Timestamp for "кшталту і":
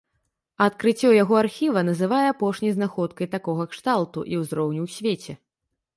3.75-4.45